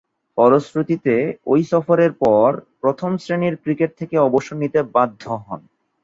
[0.37, 1.15] ফলশ্রুতিতে
[1.47, 2.49] ঐ সফরের পর
[2.81, 5.61] প্রথম-শ্রেণীর ক্রিকেট থেকে অবসর নিতে বাধ্য হন।